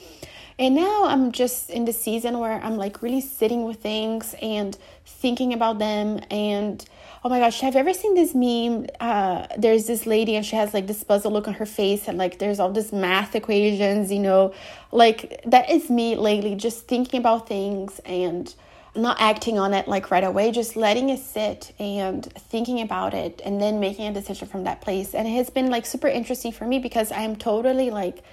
And 0.60 0.76
now 0.76 1.06
i'm 1.06 1.32
just 1.32 1.70
in 1.70 1.86
the 1.86 1.94
season 1.94 2.40
where 2.40 2.62
i'm 2.62 2.76
like 2.76 3.02
really 3.02 3.22
sitting 3.22 3.64
with 3.64 3.82
things 3.82 4.36
and 4.42 4.78
thinking 5.06 5.54
about 5.54 5.80
them 5.80 6.20
and 6.30 6.86
oh 7.26 7.30
my 7.30 7.40
gosh, 7.40 7.60
have 7.62 7.74
you 7.74 7.80
ever 7.80 7.92
seen 7.92 8.14
this 8.14 8.36
meme? 8.36 8.86
Uh, 9.00 9.48
there's 9.58 9.88
this 9.88 10.06
lady 10.06 10.36
and 10.36 10.46
she 10.46 10.56
has 10.56 10.76
like 10.76 10.86
this 10.86 11.04
puzzle 11.04 11.32
look 11.32 11.48
on 11.48 11.56
her 11.56 11.66
face, 11.66 12.08
and 12.08 12.20
like 12.20 12.38
there's 12.38 12.60
all 12.60 12.72
this 12.72 12.94
math 12.94 13.36
equations, 13.36 14.12
you 14.12 14.20
know, 14.20 14.54
like 14.92 15.42
that 15.44 15.68
is 15.72 15.90
me 15.90 16.16
lately, 16.16 16.54
just 16.54 16.88
thinking 16.88 17.20
about 17.20 17.48
things 17.48 18.00
and 18.06 18.54
not 18.96 19.20
acting 19.20 19.58
on 19.58 19.74
it 19.74 19.88
like 19.88 20.12
right 20.12 20.24
away, 20.24 20.52
just 20.52 20.76
letting 20.76 21.10
it 21.10 21.20
sit 21.20 21.74
and 21.80 22.32
thinking 22.34 22.80
about 22.80 23.16
it 23.16 23.42
and 23.44 23.60
then 23.60 23.80
making 23.80 24.06
a 24.06 24.14
decision 24.14 24.48
from 24.48 24.64
that 24.66 24.82
place. 24.82 25.16
And 25.16 25.28
it 25.28 25.32
has 25.32 25.50
been 25.50 25.72
like 25.72 25.88
super 25.88 26.08
interesting 26.08 26.52
for 26.52 26.66
me 26.66 26.78
because 26.78 27.12
I 27.12 27.22
am 27.22 27.38
totally 27.38 27.90
like, 27.90 28.24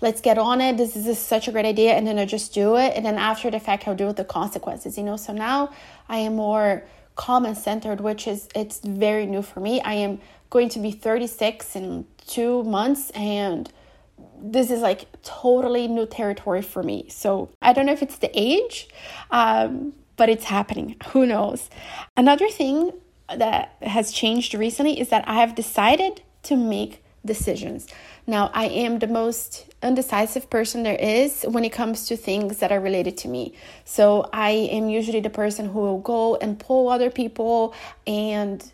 let's 0.00 0.20
get 0.20 0.38
on 0.38 0.60
it. 0.60 0.76
This 0.76 0.96
is 0.96 1.18
such 1.20 1.46
a 1.46 1.52
great 1.52 1.66
idea. 1.66 1.92
And 1.92 2.04
then 2.04 2.18
I 2.18 2.24
just 2.24 2.52
do 2.52 2.76
it. 2.76 2.94
And 2.96 3.06
then 3.06 3.16
after 3.16 3.48
the 3.48 3.60
fact, 3.60 3.86
I'll 3.86 3.94
deal 3.94 4.08
with 4.08 4.16
the 4.16 4.24
consequences, 4.24 4.98
you 4.98 5.04
know? 5.04 5.16
So 5.16 5.32
now 5.32 5.70
I 6.08 6.18
am 6.18 6.34
more 6.34 6.82
calm 7.16 7.44
and 7.44 7.56
centered, 7.56 8.00
which 8.00 8.26
is 8.26 8.48
it's 8.54 8.80
very 8.80 9.26
new 9.26 9.42
for 9.42 9.60
me. 9.60 9.80
I 9.82 9.94
am 9.94 10.20
going 10.48 10.68
to 10.70 10.78
be 10.78 10.90
36 10.90 11.76
in 11.76 12.06
two 12.26 12.64
months 12.64 13.10
and 13.10 13.70
this 14.42 14.70
is 14.70 14.80
like 14.80 15.06
totally 15.22 15.86
new 15.86 16.06
territory 16.06 16.62
for 16.62 16.82
me. 16.82 17.06
So 17.08 17.50
I 17.62 17.72
don't 17.72 17.86
know 17.86 17.92
if 17.92 18.02
it's 18.02 18.18
the 18.18 18.30
age, 18.34 18.88
um, 19.30 19.92
but 20.16 20.28
it's 20.28 20.44
happening. 20.44 20.96
Who 21.08 21.26
knows? 21.26 21.70
Another 22.16 22.48
thing 22.48 22.92
that 23.34 23.76
has 23.82 24.12
changed 24.12 24.54
recently 24.54 24.98
is 24.98 25.08
that 25.10 25.26
I 25.28 25.34
have 25.34 25.54
decided 25.54 26.22
to 26.44 26.56
make 26.56 27.04
decisions. 27.24 27.86
Now, 28.26 28.50
I 28.54 28.66
am 28.66 28.98
the 28.98 29.06
most 29.06 29.66
undecisive 29.82 30.48
person 30.48 30.82
there 30.82 30.96
is 30.96 31.42
when 31.42 31.64
it 31.64 31.70
comes 31.70 32.06
to 32.06 32.16
things 32.16 32.58
that 32.58 32.72
are 32.72 32.80
related 32.80 33.16
to 33.18 33.28
me. 33.28 33.54
So, 33.84 34.28
I 34.32 34.50
am 34.50 34.88
usually 34.88 35.20
the 35.20 35.30
person 35.30 35.66
who 35.70 35.80
will 35.80 36.00
go 36.00 36.36
and 36.36 36.58
pull 36.58 36.88
other 36.88 37.10
people 37.10 37.74
and 38.06 38.70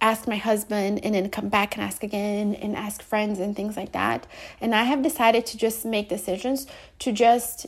ask 0.00 0.26
my 0.26 0.36
husband 0.36 1.00
and 1.04 1.14
then 1.14 1.28
come 1.28 1.48
back 1.48 1.76
and 1.76 1.84
ask 1.84 2.02
again 2.02 2.54
and 2.54 2.74
ask 2.74 3.02
friends 3.02 3.38
and 3.38 3.54
things 3.54 3.76
like 3.76 3.92
that. 3.92 4.26
And 4.60 4.74
I 4.74 4.84
have 4.84 5.02
decided 5.02 5.44
to 5.46 5.58
just 5.58 5.84
make 5.84 6.08
decisions 6.08 6.66
to 7.00 7.12
just 7.12 7.66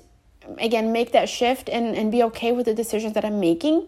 again 0.58 0.92
make 0.92 1.12
that 1.12 1.28
shift 1.28 1.68
and, 1.68 1.94
and 1.94 2.10
be 2.10 2.22
okay 2.22 2.52
with 2.52 2.66
the 2.66 2.74
decisions 2.74 3.12
that 3.14 3.24
I'm 3.24 3.38
making 3.38 3.86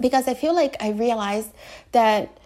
because 0.00 0.26
I 0.28 0.34
feel 0.34 0.54
like 0.54 0.76
I 0.80 0.90
realized 0.90 1.50
that 1.92 2.38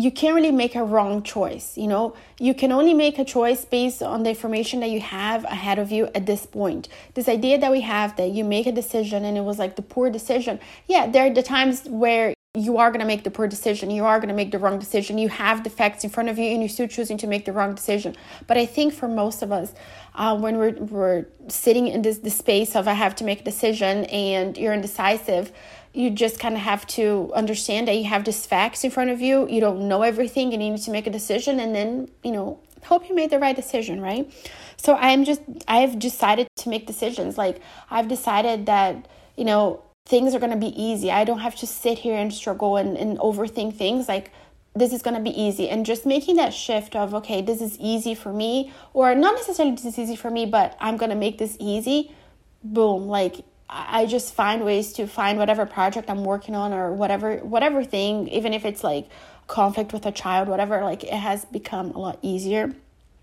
you 0.00 0.10
can't 0.10 0.34
really 0.34 0.50
make 0.50 0.74
a 0.74 0.82
wrong 0.82 1.22
choice. 1.22 1.76
You 1.76 1.86
know, 1.86 2.14
you 2.38 2.54
can 2.54 2.72
only 2.72 2.94
make 2.94 3.18
a 3.18 3.24
choice 3.24 3.64
based 3.64 4.02
on 4.02 4.22
the 4.22 4.30
information 4.30 4.80
that 4.80 4.90
you 4.90 5.00
have 5.00 5.44
ahead 5.44 5.78
of 5.78 5.92
you 5.92 6.08
at 6.14 6.24
this 6.24 6.46
point. 6.46 6.88
This 7.14 7.28
idea 7.28 7.58
that 7.58 7.70
we 7.70 7.82
have 7.82 8.16
that 8.16 8.30
you 8.30 8.44
make 8.44 8.66
a 8.66 8.72
decision 8.72 9.24
and 9.24 9.36
it 9.36 9.42
was 9.42 9.58
like 9.58 9.76
the 9.76 9.82
poor 9.82 10.08
decision. 10.10 10.58
Yeah, 10.88 11.06
there 11.06 11.26
are 11.26 11.34
the 11.34 11.42
times 11.42 11.84
where 11.84 12.32
you 12.54 12.78
are 12.78 12.90
going 12.90 13.00
to 13.00 13.06
make 13.06 13.22
the 13.22 13.30
poor 13.30 13.46
decision. 13.46 13.90
You 13.90 14.04
are 14.06 14.18
going 14.18 14.28
to 14.28 14.34
make 14.34 14.50
the 14.50 14.58
wrong 14.58 14.78
decision. 14.78 15.18
You 15.18 15.28
have 15.28 15.62
the 15.62 15.70
facts 15.70 16.02
in 16.02 16.10
front 16.10 16.30
of 16.30 16.38
you 16.38 16.46
and 16.46 16.60
you're 16.60 16.68
still 16.68 16.88
choosing 16.88 17.16
to 17.18 17.28
make 17.28 17.44
the 17.44 17.52
wrong 17.52 17.74
decision. 17.74 18.16
But 18.48 18.56
I 18.56 18.66
think 18.66 18.92
for 18.92 19.06
most 19.06 19.42
of 19.42 19.52
us, 19.52 19.72
uh, 20.16 20.36
when 20.36 20.56
we're, 20.58 20.72
we're 20.72 21.26
sitting 21.46 21.86
in 21.86 22.02
this, 22.02 22.18
this 22.18 22.36
space 22.36 22.74
of 22.74 22.88
I 22.88 22.94
have 22.94 23.14
to 23.16 23.24
make 23.24 23.42
a 23.42 23.44
decision 23.44 24.04
and 24.06 24.58
you're 24.58 24.72
indecisive, 24.72 25.52
you 25.92 26.10
just 26.10 26.38
kind 26.38 26.54
of 26.54 26.60
have 26.60 26.86
to 26.86 27.32
understand 27.34 27.88
that 27.88 27.96
you 27.96 28.04
have 28.04 28.24
these 28.24 28.46
facts 28.46 28.84
in 28.84 28.90
front 28.90 29.10
of 29.10 29.20
you. 29.20 29.48
You 29.48 29.60
don't 29.60 29.88
know 29.88 30.02
everything 30.02 30.52
and 30.52 30.62
you 30.62 30.70
need 30.70 30.82
to 30.82 30.90
make 30.90 31.06
a 31.06 31.10
decision 31.10 31.58
and 31.58 31.74
then, 31.74 32.08
you 32.22 32.30
know, 32.30 32.60
hope 32.84 33.08
you 33.08 33.14
made 33.14 33.30
the 33.30 33.38
right 33.38 33.56
decision, 33.56 34.00
right? 34.00 34.32
So 34.76 34.94
I'm 34.94 35.24
just, 35.24 35.42
I've 35.68 35.98
decided 35.98 36.48
to 36.56 36.68
make 36.68 36.86
decisions. 36.86 37.36
Like, 37.36 37.60
I've 37.90 38.08
decided 38.08 38.66
that, 38.66 39.08
you 39.36 39.44
know, 39.44 39.82
things 40.06 40.34
are 40.34 40.38
going 40.38 40.52
to 40.52 40.58
be 40.58 40.80
easy. 40.80 41.10
I 41.10 41.24
don't 41.24 41.40
have 41.40 41.56
to 41.56 41.66
sit 41.66 41.98
here 41.98 42.16
and 42.16 42.32
struggle 42.32 42.76
and, 42.76 42.96
and 42.96 43.18
overthink 43.18 43.76
things. 43.76 44.08
Like, 44.08 44.32
this 44.74 44.92
is 44.92 45.02
going 45.02 45.16
to 45.16 45.22
be 45.22 45.38
easy. 45.38 45.68
And 45.68 45.84
just 45.84 46.06
making 46.06 46.36
that 46.36 46.54
shift 46.54 46.94
of, 46.94 47.14
okay, 47.14 47.42
this 47.42 47.60
is 47.60 47.76
easy 47.78 48.14
for 48.14 48.32
me, 48.32 48.72
or 48.92 49.14
not 49.14 49.34
necessarily 49.34 49.74
this 49.74 49.84
is 49.84 49.98
easy 49.98 50.16
for 50.16 50.30
me, 50.30 50.46
but 50.46 50.76
I'm 50.80 50.96
going 50.96 51.10
to 51.10 51.16
make 51.16 51.38
this 51.38 51.56
easy. 51.58 52.14
Boom. 52.62 53.08
Like, 53.08 53.44
I 53.72 54.06
just 54.06 54.34
find 54.34 54.64
ways 54.64 54.92
to 54.94 55.06
find 55.06 55.38
whatever 55.38 55.64
project 55.64 56.10
I'm 56.10 56.24
working 56.24 56.56
on 56.56 56.72
or 56.72 56.92
whatever 56.92 57.36
whatever 57.36 57.84
thing, 57.84 58.26
even 58.28 58.52
if 58.52 58.64
it's 58.64 58.82
like 58.82 59.08
conflict 59.46 59.92
with 59.92 60.04
a 60.06 60.12
child, 60.12 60.48
whatever, 60.48 60.82
like 60.82 61.04
it 61.04 61.12
has 61.14 61.44
become 61.44 61.92
a 61.92 61.98
lot 61.98 62.18
easier. 62.20 62.74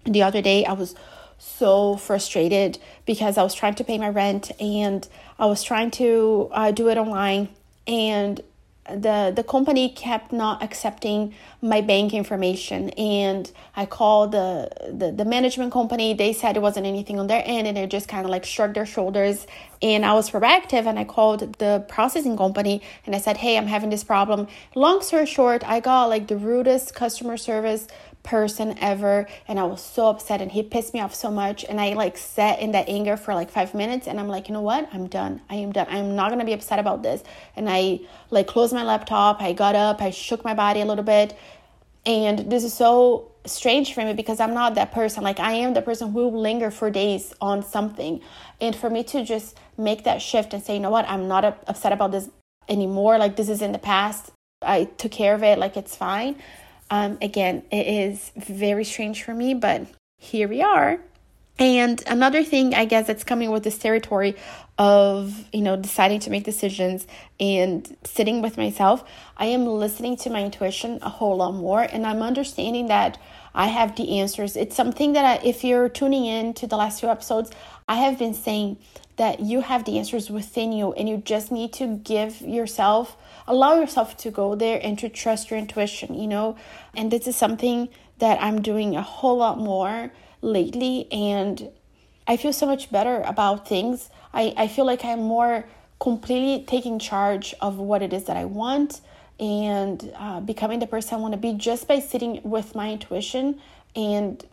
The 0.05 0.23
other 0.23 0.41
day 0.41 0.65
I 0.65 0.71
was 0.71 0.95
so 1.37 1.97
frustrated 1.97 2.79
because 3.05 3.37
I 3.37 3.43
was 3.43 3.53
trying 3.53 3.75
to 3.75 3.83
pay 3.83 3.97
my 3.97 4.09
rent 4.09 4.51
and 4.59 5.07
I 5.37 5.47
was 5.47 5.63
trying 5.63 5.91
to 5.91 6.49
uh, 6.51 6.71
do 6.71 6.89
it 6.89 6.97
online 6.97 7.49
and 7.85 8.41
the 8.89 9.33
the 9.35 9.43
company 9.43 9.89
kept 9.89 10.31
not 10.31 10.63
accepting 10.63 11.33
my 11.61 11.81
bank 11.81 12.13
information. 12.13 12.89
And 12.91 13.51
i 13.75 13.85
called 13.85 14.31
the, 14.31 14.69
the 14.91 15.11
the 15.11 15.25
management 15.25 15.71
company. 15.71 16.13
They 16.13 16.33
said 16.33 16.55
it 16.55 16.61
wasn't 16.61 16.85
anything 16.85 17.19
on 17.19 17.27
their 17.27 17.43
end 17.45 17.67
and 17.67 17.77
they 17.77 17.85
just 17.87 18.07
kind 18.07 18.25
of 18.25 18.31
like 18.31 18.45
shrugged 18.45 18.75
their 18.75 18.85
shoulders. 18.85 19.47
And 19.81 20.05
i 20.05 20.13
was 20.13 20.29
proactive 20.29 20.85
and 20.85 20.97
i 20.97 21.03
called 21.03 21.57
the 21.59 21.85
processing 21.87 22.37
company 22.37 22.81
and 23.05 23.15
i 23.15 23.19
said 23.19 23.37
hey 23.37 23.57
i'm 23.57 23.67
having 23.67 23.89
this 23.89 24.03
problem. 24.03 24.47
Long 24.75 25.01
story 25.01 25.25
short 25.25 25.67
i 25.67 25.79
got 25.79 26.05
like 26.05 26.27
the 26.27 26.37
rudest 26.37 26.95
customer 26.95 27.37
service 27.37 27.87
person 28.27 28.77
ever 28.81 29.25
and 29.47 29.57
I 29.57 29.63
was 29.63 29.81
so 29.81 30.07
upset 30.09 30.41
and 30.41 30.51
he 30.51 30.61
pissed 30.61 30.93
me 30.93 30.99
off 30.99 31.15
so 31.15 31.31
much 31.31 31.63
and 31.63 31.79
I 31.79 31.93
like 31.93 32.17
sat 32.17 32.59
in 32.59 32.73
that 32.73 32.89
anger 32.89 33.15
for 33.15 33.33
like 33.33 33.49
5 33.49 33.73
minutes 33.73 34.05
and 34.05 34.19
I'm 34.19 34.27
like, 34.27 34.49
"You 34.49 34.53
know 34.53 34.67
what? 34.71 34.89
I'm 34.93 35.07
done. 35.07 35.39
I 35.49 35.55
am 35.55 35.71
done. 35.71 35.87
I'm 35.89 36.15
not 36.15 36.29
to 36.29 36.45
be 36.45 36.51
upset 36.51 36.77
about 36.77 37.03
this." 37.03 37.23
And 37.55 37.69
I 37.69 38.01
like 38.29 38.45
closed 38.45 38.73
my 38.73 38.83
laptop, 38.83 39.41
I 39.41 39.53
got 39.53 39.75
up, 39.75 40.01
I 40.01 40.11
shook 40.11 40.43
my 40.43 40.53
body 40.53 40.81
a 40.81 40.85
little 40.85 41.05
bit. 41.05 41.37
And 42.05 42.51
this 42.51 42.63
is 42.65 42.73
so 42.73 43.31
strange 43.45 43.93
for 43.93 44.03
me 44.03 44.13
because 44.13 44.39
I'm 44.41 44.53
not 44.53 44.75
that 44.75 44.91
person. 44.91 45.23
Like 45.23 45.39
I 45.39 45.53
am 45.63 45.73
the 45.73 45.81
person 45.81 46.11
who 46.11 46.27
will 46.27 46.41
linger 46.49 46.69
for 46.69 46.91
days 46.91 47.33
on 47.39 47.63
something. 47.63 48.19
And 48.59 48.75
for 48.75 48.89
me 48.89 49.03
to 49.05 49.23
just 49.23 49.57
make 49.77 50.03
that 50.03 50.21
shift 50.21 50.53
and 50.53 50.61
say, 50.61 50.73
"You 50.75 50.81
know 50.85 50.95
what? 50.97 51.07
I'm 51.13 51.25
not 51.29 51.43
upset 51.45 51.93
about 51.93 52.11
this 52.11 52.29
anymore. 52.67 53.17
Like 53.17 53.37
this 53.37 53.49
is 53.55 53.61
in 53.61 53.71
the 53.71 53.83
past. 53.93 54.31
I 54.61 54.79
took 55.01 55.13
care 55.21 55.33
of 55.33 55.43
it. 55.43 55.57
Like 55.63 55.77
it's 55.77 55.95
fine." 55.95 56.35
Um, 56.89 57.17
again, 57.21 57.63
it 57.71 57.87
is 57.87 58.31
very 58.35 58.83
strange 58.83 59.23
for 59.23 59.33
me, 59.33 59.53
but 59.53 59.87
here 60.17 60.47
we 60.47 60.61
are. 60.61 60.99
And 61.59 62.03
another 62.05 62.43
thing, 62.43 62.75
I 62.75 62.85
guess, 62.85 63.07
that's 63.07 63.23
coming 63.23 63.49
with 63.49 63.63
this 63.63 63.79
territory 63.79 64.35
of, 64.77 65.45
you 65.51 65.61
know, 65.61 65.75
deciding 65.75 66.19
to 66.21 66.29
make 66.29 66.43
decisions 66.43 67.07
and 67.39 67.97
sitting 68.03 68.43
with 68.43 68.57
myself, 68.57 69.03
I 69.37 69.47
am 69.47 69.65
listening 69.65 70.17
to 70.17 70.29
my 70.29 70.43
intuition 70.43 70.99
a 71.01 71.09
whole 71.09 71.37
lot 71.37 71.55
more. 71.55 71.81
And 71.81 72.05
I'm 72.05 72.21
understanding 72.21 72.87
that 72.87 73.17
I 73.55 73.67
have 73.67 73.95
the 73.95 74.19
answers. 74.19 74.55
It's 74.55 74.75
something 74.75 75.13
that 75.13 75.25
I, 75.25 75.43
if 75.43 75.63
you're 75.63 75.89
tuning 75.89 76.25
in 76.25 76.53
to 76.55 76.67
the 76.67 76.77
last 76.77 76.99
few 76.99 77.09
episodes, 77.09 77.49
I 77.87 77.95
have 77.95 78.19
been 78.19 78.35
saying 78.35 78.77
that 79.15 79.39
you 79.39 79.61
have 79.61 79.83
the 79.85 79.97
answers 79.97 80.29
within 80.29 80.71
you 80.71 80.93
and 80.93 81.09
you 81.09 81.17
just 81.17 81.51
need 81.51 81.73
to 81.73 81.97
give 81.97 82.39
yourself 82.41 83.17
allow 83.47 83.79
yourself 83.79 84.17
to 84.17 84.31
go 84.31 84.55
there 84.55 84.79
and 84.83 84.99
to 84.99 85.09
trust 85.09 85.49
your 85.49 85.59
intuition, 85.59 86.13
you 86.13 86.27
know. 86.27 86.57
And 86.95 87.11
this 87.11 87.27
is 87.27 87.35
something 87.35 87.89
that 88.19 88.41
I'm 88.41 88.61
doing 88.61 88.95
a 88.95 89.01
whole 89.01 89.37
lot 89.37 89.57
more 89.57 90.11
lately. 90.41 91.07
And 91.11 91.69
I 92.27 92.37
feel 92.37 92.53
so 92.53 92.65
much 92.65 92.91
better 92.91 93.21
about 93.21 93.67
things. 93.67 94.09
I, 94.33 94.53
I 94.57 94.67
feel 94.67 94.85
like 94.85 95.05
I'm 95.05 95.21
more 95.21 95.65
completely 95.99 96.65
taking 96.65 96.99
charge 96.99 97.55
of 97.61 97.77
what 97.77 98.01
it 98.01 98.13
is 98.13 98.25
that 98.25 98.37
I 98.37 98.45
want 98.45 99.01
and 99.39 100.11
uh, 100.15 100.39
becoming 100.41 100.79
the 100.79 100.87
person 100.87 101.15
I 101.15 101.21
want 101.21 101.33
to 101.33 101.37
be 101.37 101.53
just 101.53 101.87
by 101.87 101.99
sitting 101.99 102.41
with 102.43 102.75
my 102.75 102.91
intuition 102.91 103.59
and 103.95 104.43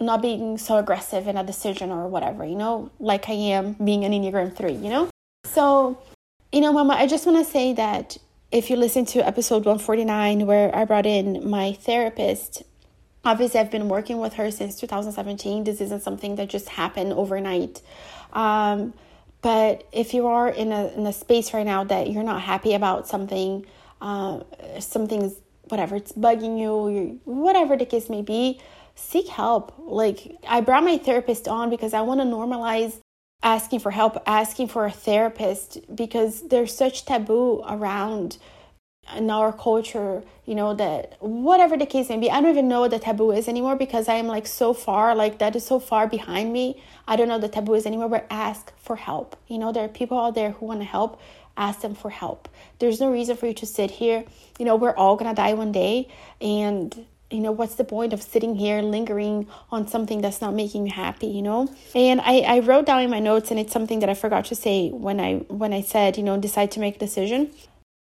not 0.00 0.20
being 0.20 0.58
so 0.58 0.78
aggressive 0.78 1.28
in 1.28 1.36
a 1.36 1.44
decision 1.44 1.90
or 1.90 2.08
whatever, 2.08 2.44
you 2.44 2.56
know, 2.56 2.90
like 2.98 3.28
I 3.28 3.34
am 3.34 3.74
being 3.74 4.04
an 4.04 4.12
Enneagram 4.12 4.54
3, 4.54 4.72
you 4.72 4.90
know? 4.90 5.10
So, 5.44 5.98
you 6.50 6.60
know, 6.60 6.72
Mama, 6.72 6.94
I 6.94 7.06
just 7.06 7.24
want 7.24 7.44
to 7.44 7.50
say 7.50 7.72
that 7.74 8.16
if 8.52 8.68
you 8.68 8.76
listen 8.76 9.06
to 9.06 9.26
episode 9.26 9.64
149, 9.64 10.46
where 10.46 10.74
I 10.76 10.84
brought 10.84 11.06
in 11.06 11.48
my 11.48 11.72
therapist, 11.72 12.62
obviously 13.24 13.58
I've 13.58 13.70
been 13.70 13.88
working 13.88 14.18
with 14.18 14.34
her 14.34 14.50
since 14.50 14.78
2017. 14.78 15.64
This 15.64 15.80
isn't 15.80 16.02
something 16.02 16.36
that 16.36 16.50
just 16.50 16.68
happened 16.68 17.14
overnight. 17.14 17.80
Um, 18.34 18.92
but 19.40 19.88
if 19.90 20.12
you 20.12 20.26
are 20.26 20.50
in 20.50 20.70
a, 20.70 20.88
in 20.88 21.06
a 21.06 21.14
space 21.14 21.54
right 21.54 21.64
now 21.64 21.84
that 21.84 22.10
you're 22.10 22.22
not 22.22 22.42
happy 22.42 22.74
about 22.74 23.08
something, 23.08 23.64
uh, 24.02 24.40
something's 24.78 25.34
whatever, 25.68 25.96
it's 25.96 26.12
bugging 26.12 26.60
you, 26.60 27.20
whatever 27.24 27.76
the 27.78 27.86
case 27.86 28.10
may 28.10 28.20
be, 28.20 28.60
seek 28.94 29.28
help. 29.28 29.74
Like, 29.78 30.36
I 30.46 30.60
brought 30.60 30.84
my 30.84 30.98
therapist 30.98 31.48
on 31.48 31.70
because 31.70 31.94
I 31.94 32.02
want 32.02 32.20
to 32.20 32.26
normalize 32.26 32.98
asking 33.42 33.80
for 33.80 33.90
help, 33.90 34.22
asking 34.26 34.68
for 34.68 34.86
a 34.86 34.90
therapist, 34.90 35.78
because 35.94 36.48
there's 36.48 36.74
such 36.74 37.04
taboo 37.04 37.62
around 37.68 38.38
in 39.16 39.30
our 39.30 39.52
culture, 39.52 40.22
you 40.46 40.54
know, 40.54 40.74
that 40.74 41.16
whatever 41.20 41.76
the 41.76 41.86
case 41.86 42.08
may 42.08 42.18
be, 42.18 42.30
I 42.30 42.40
don't 42.40 42.50
even 42.50 42.68
know 42.68 42.80
what 42.80 42.92
the 42.92 43.00
taboo 43.00 43.32
is 43.32 43.48
anymore 43.48 43.74
because 43.74 44.08
I 44.08 44.14
am 44.14 44.28
like 44.28 44.46
so 44.46 44.72
far, 44.72 45.14
like 45.14 45.38
that 45.38 45.56
is 45.56 45.66
so 45.66 45.80
far 45.80 46.06
behind 46.06 46.52
me. 46.52 46.80
I 47.08 47.16
don't 47.16 47.28
know 47.28 47.38
the 47.38 47.48
taboo 47.48 47.74
is 47.74 47.84
anymore, 47.84 48.08
but 48.08 48.26
ask 48.30 48.72
for 48.78 48.94
help. 48.96 49.36
You 49.48 49.58
know, 49.58 49.72
there 49.72 49.84
are 49.84 49.88
people 49.88 50.18
out 50.18 50.36
there 50.36 50.52
who 50.52 50.66
want 50.66 50.80
to 50.80 50.86
help, 50.86 51.20
ask 51.56 51.80
them 51.80 51.96
for 51.96 52.10
help. 52.10 52.48
There's 52.78 53.00
no 53.00 53.10
reason 53.10 53.36
for 53.36 53.46
you 53.46 53.54
to 53.54 53.66
sit 53.66 53.90
here. 53.90 54.24
You 54.58 54.64
know, 54.64 54.76
we're 54.76 54.94
all 54.94 55.16
gonna 55.16 55.34
die 55.34 55.54
one 55.54 55.72
day, 55.72 56.08
and 56.40 57.04
you 57.32 57.40
know 57.40 57.52
what's 57.52 57.74
the 57.76 57.84
point 57.84 58.12
of 58.12 58.22
sitting 58.22 58.54
here 58.56 58.82
lingering 58.82 59.46
on 59.70 59.86
something 59.88 60.20
that's 60.20 60.40
not 60.40 60.54
making 60.54 60.86
you 60.86 60.92
happy 60.92 61.26
you 61.26 61.42
know? 61.42 61.72
And 61.94 62.20
I, 62.20 62.40
I 62.40 62.58
wrote 62.60 62.86
down 62.86 63.02
in 63.02 63.10
my 63.10 63.20
notes 63.20 63.50
and 63.50 63.58
it's 63.58 63.72
something 63.72 64.00
that 64.00 64.08
i 64.08 64.14
forgot 64.14 64.44
to 64.46 64.54
say 64.54 64.90
when 64.90 65.20
i 65.20 65.34
when 65.48 65.72
i 65.72 65.80
said 65.80 66.16
you 66.16 66.22
know 66.22 66.38
decide 66.38 66.70
to 66.72 66.80
make 66.80 66.96
a 66.96 66.98
decision. 66.98 67.50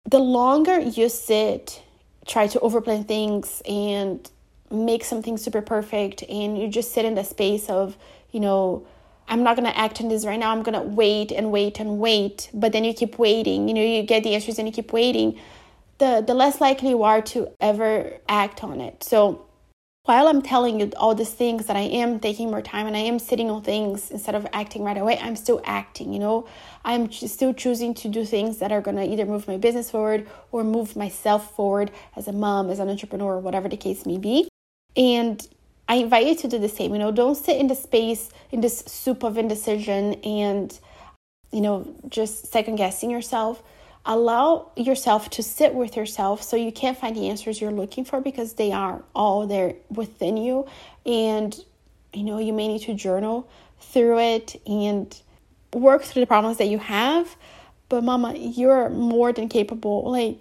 The 0.09 0.19
longer 0.19 0.81
you 0.81 1.09
sit 1.09 1.83
try 2.27 2.47
to 2.47 2.59
overplan 2.61 3.07
things 3.07 3.63
and 3.69 4.29
make 4.71 5.05
something 5.05 5.37
super 5.37 5.61
perfect 5.61 6.23
and 6.29 6.61
you 6.61 6.69
just 6.69 6.93
sit 6.93 7.05
in 7.05 7.15
the 7.15 7.25
space 7.25 7.69
of 7.69 7.97
you 8.31 8.39
know 8.39 8.87
i'm 9.29 9.43
not 9.43 9.57
to 9.57 9.77
act 9.77 10.01
on 10.01 10.09
this 10.09 10.25
right 10.25 10.39
now 10.39 10.53
i'm 10.53 10.63
to 10.63 10.81
wait 10.81 11.33
and 11.33 11.51
wait 11.51 11.81
and 11.81 11.99
wait. 11.99 12.51
But 12.55 12.73
then 12.73 12.85
you 12.85 12.95
keep 12.95 13.19
waiting 13.19 13.69
you 13.69 13.75
know 13.75 13.83
you 13.83 14.03
get 14.03 14.23
the 14.23 14.35
answers 14.35 14.59
and 14.59 14.69
you 14.69 14.73
keep 14.73 14.93
waiting 14.93 15.39
the 16.01 16.25
the 16.27 16.35
less 16.35 16.61
likely 16.61 16.91
you 16.91 17.05
are 17.05 17.23
to 17.23 17.49
ever 17.61 18.19
act 18.29 18.65
on 18.65 18.81
it. 18.81 19.05
So 19.05 19.47
while 20.05 20.29
I'm 20.29 20.43
telling 20.43 20.81
you 20.81 20.91
all 20.97 21.15
these 21.15 21.33
things 21.33 21.67
that 21.67 21.77
I 21.77 21.83
am 22.03 22.19
taking 22.19 22.51
more 22.51 22.63
time 22.63 22.87
and 22.87 22.97
I 22.97 23.01
am 23.01 23.19
sitting 23.19 23.51
on 23.51 23.63
things 23.63 24.11
instead 24.11 24.35
of 24.35 24.47
acting 24.53 24.83
right 24.83 24.97
away, 24.97 25.19
I'm 25.19 25.37
still 25.37 25.61
acting, 25.65 26.13
you 26.13 26.19
know? 26.19 26.49
I'm 26.85 27.13
still 27.13 27.53
choosing 27.53 27.93
to 27.95 28.09
do 28.09 28.25
things 28.25 28.59
that 28.59 28.73
are 28.73 28.81
gonna 28.81 29.05
either 29.05 29.27
move 29.27 29.47
my 29.47 29.59
business 29.59 29.91
forward 29.91 30.27
or 30.51 30.65
move 30.65 30.97
myself 30.97 31.55
forward 31.55 31.91
as 32.17 32.27
a 32.27 32.33
mom, 32.33 32.71
as 32.71 32.79
an 32.79 32.89
entrepreneur, 32.89 33.39
whatever 33.39 33.69
the 33.69 33.77
case 33.77 34.07
may 34.07 34.17
be. 34.17 34.49
And 34.97 35.47
I 35.87 35.97
invite 35.97 36.27
you 36.27 36.35
to 36.37 36.49
do 36.49 36.59
the 36.59 36.69
same, 36.69 36.93
you 36.93 36.99
know, 36.99 37.13
don't 37.13 37.37
sit 37.37 37.59
in 37.59 37.67
the 37.67 37.75
space, 37.77 38.31
in 38.51 38.63
this 38.63 38.79
soup 38.87 39.23
of 39.23 39.37
indecision 39.37 40.15
and, 40.25 40.77
you 41.53 41.61
know, 41.61 41.95
just 42.09 42.51
second 42.51 42.77
guessing 42.77 43.11
yourself 43.11 43.63
allow 44.05 44.71
yourself 44.77 45.31
to 45.31 45.43
sit 45.43 45.75
with 45.75 45.97
yourself 45.97 46.43
so 46.43 46.57
you 46.57 46.73
can't 46.73 46.97
find 46.97 47.17
the 47.17 47.29
answers 47.29 47.61
you're 47.61 47.71
looking 47.71 48.05
for 48.05 48.21
because 48.21 48.55
they 48.55 48.73
are 48.73 49.03
all 49.15 49.47
there 49.47 49.75
within 49.91 50.37
you. 50.37 50.67
And 51.05 51.59
you 52.13 52.25
know 52.25 52.39
you 52.39 52.53
may 52.53 52.69
need 52.69 52.83
to 52.83 52.95
journal 52.95 53.49
through 53.81 54.19
it 54.19 54.61
and 54.67 55.17
work 55.73 56.03
through 56.03 56.21
the 56.21 56.27
problems 56.27 56.59
that 56.59 56.67
you 56.67 56.79
have. 56.79 57.37
But 57.89 58.05
mama 58.05 58.35
you're 58.37 58.89
more 58.89 59.33
than 59.33 59.49
capable. 59.49 60.11
Like 60.11 60.39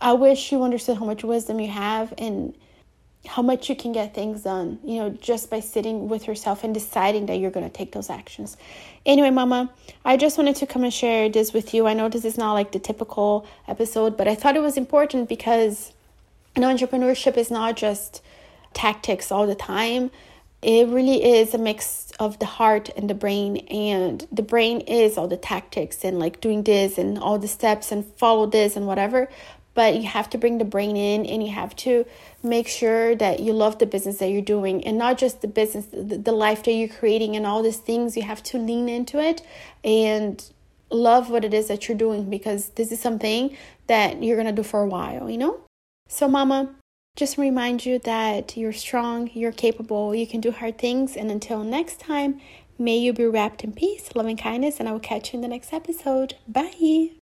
i 0.00 0.12
wish 0.12 0.52
you 0.52 0.62
understood 0.62 0.96
how 0.96 1.04
much 1.04 1.24
wisdom 1.24 1.58
you 1.58 1.68
have 1.68 2.14
and 2.18 2.54
how 3.28 3.42
much 3.42 3.68
you 3.68 3.76
can 3.76 3.92
get 3.92 4.14
things 4.14 4.42
done, 4.42 4.78
you 4.82 4.98
know, 4.98 5.10
just 5.10 5.50
by 5.50 5.60
sitting 5.60 6.08
with 6.08 6.26
yourself 6.26 6.64
and 6.64 6.72
deciding 6.72 7.26
that 7.26 7.36
you're 7.36 7.50
going 7.50 7.68
to 7.68 7.72
take 7.72 7.92
those 7.92 8.08
actions. 8.08 8.56
Anyway, 9.04 9.30
mama, 9.30 9.70
I 10.04 10.16
just 10.16 10.38
wanted 10.38 10.56
to 10.56 10.66
come 10.66 10.82
and 10.82 10.92
share 10.92 11.28
this 11.28 11.52
with 11.52 11.74
you. 11.74 11.86
I 11.86 11.92
know 11.92 12.08
this 12.08 12.24
is 12.24 12.38
not 12.38 12.54
like 12.54 12.72
the 12.72 12.78
typical 12.78 13.46
episode, 13.68 14.16
but 14.16 14.28
I 14.28 14.34
thought 14.34 14.56
it 14.56 14.62
was 14.62 14.78
important 14.78 15.28
because 15.28 15.92
you 16.56 16.62
know, 16.62 16.74
entrepreneurship 16.74 17.36
is 17.36 17.50
not 17.50 17.76
just 17.76 18.22
tactics 18.72 19.30
all 19.30 19.46
the 19.46 19.54
time. 19.54 20.10
It 20.60 20.88
really 20.88 21.22
is 21.22 21.54
a 21.54 21.58
mix 21.58 22.10
of 22.18 22.40
the 22.40 22.46
heart 22.46 22.88
and 22.96 23.08
the 23.08 23.14
brain, 23.14 23.58
and 23.68 24.26
the 24.32 24.42
brain 24.42 24.80
is 24.80 25.16
all 25.16 25.28
the 25.28 25.36
tactics 25.36 26.02
and 26.02 26.18
like 26.18 26.40
doing 26.40 26.64
this 26.64 26.98
and 26.98 27.18
all 27.18 27.38
the 27.38 27.46
steps 27.46 27.92
and 27.92 28.04
follow 28.16 28.46
this 28.46 28.74
and 28.74 28.86
whatever 28.86 29.28
but 29.78 29.94
you 29.94 30.08
have 30.08 30.28
to 30.28 30.36
bring 30.36 30.58
the 30.58 30.64
brain 30.64 30.96
in 30.96 31.24
and 31.24 31.40
you 31.40 31.52
have 31.52 31.76
to 31.76 32.04
make 32.42 32.66
sure 32.66 33.14
that 33.14 33.38
you 33.38 33.52
love 33.52 33.78
the 33.78 33.86
business 33.86 34.18
that 34.18 34.26
you're 34.28 34.42
doing 34.42 34.84
and 34.84 34.98
not 34.98 35.16
just 35.16 35.40
the 35.40 35.46
business 35.46 35.86
the, 35.92 36.32
life 36.32 36.64
that 36.64 36.72
you're 36.72 36.88
creating 36.88 37.36
and 37.36 37.46
all 37.46 37.62
these 37.62 37.76
things. 37.76 38.16
You 38.16 38.24
have 38.24 38.42
to 38.42 38.58
lean 38.58 38.88
into 38.88 39.20
it 39.22 39.40
and 39.84 40.44
love 40.90 41.30
what 41.30 41.44
it 41.44 41.54
is 41.54 41.68
that 41.68 41.86
you're 41.86 41.96
doing 41.96 42.28
because 42.28 42.70
this 42.70 42.90
is 42.90 42.98
something 42.98 43.56
that 43.86 44.20
you're 44.20 44.34
going 44.34 44.48
to 44.48 44.62
do 44.62 44.64
for 44.64 44.82
a 44.82 44.88
while 44.88 45.30
you 45.30 45.38
know? 45.38 45.60
So 46.08 46.26
mama 46.26 46.74
just 47.14 47.38
remind 47.38 47.86
you 47.86 48.00
that 48.00 48.56
you're 48.56 48.72
strong 48.72 49.30
you're 49.32 49.52
capable 49.52 50.12
you 50.12 50.26
can 50.26 50.40
do 50.40 50.50
hard 50.50 50.78
things 50.78 51.16
and 51.16 51.30
until 51.30 51.62
next 51.62 52.00
time 52.00 52.40
may 52.78 52.96
you 52.96 53.12
be 53.12 53.26
wrapped 53.26 53.62
in 53.62 53.72
peace 53.72 54.10
loving 54.14 54.36
kindness 54.36 54.80
and 54.80 54.88
i 54.88 54.92
will 54.92 55.08
catch 55.12 55.32
you 55.32 55.36
in 55.36 55.42
the 55.42 55.48
next 55.48 55.72
episode. 55.72 56.34
Bye 56.48 57.17